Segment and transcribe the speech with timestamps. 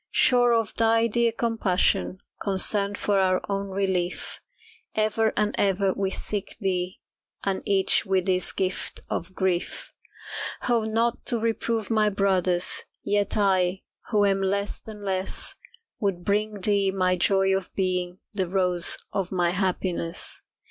[0.09, 4.41] Sure of thy dear compassion, Concerned for our own relief,
[4.95, 6.99] Ever and ever we seek thee,
[7.43, 9.93] And each with his gift of grief.
[10.67, 15.53] Oh, not to reprove my brothers, Yet I, who am less than less,
[15.99, 20.41] Would bring thee my joy of being The rose of my happiness.